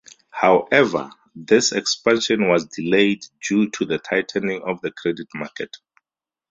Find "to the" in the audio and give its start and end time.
3.69-3.99